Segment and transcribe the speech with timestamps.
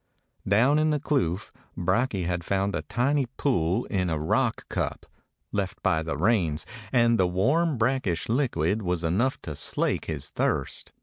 [0.47, 5.05] Down in the kloof Brakje had found a tiny pool in a rock cup,
[5.51, 10.91] left by the rains; and the warm, brackish liquid was enough to slake his thirst.